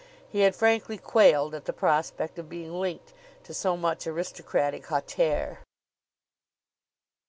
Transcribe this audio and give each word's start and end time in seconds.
He 0.27 0.39
had 0.39 0.55
frankly 0.55 0.97
quailed 0.97 1.53
at 1.53 1.65
the 1.65 1.73
prospect 1.73 2.39
of 2.39 2.49
being 2.49 2.73
linked 2.73 3.13
to 3.43 3.53
so 3.53 3.77
much 3.77 4.07
aristocratic 4.07 4.87
hauteur. 4.87 5.59